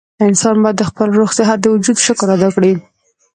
[0.27, 2.73] انسان بايد د خپل روغ صحت د وجود شکر ادا کړي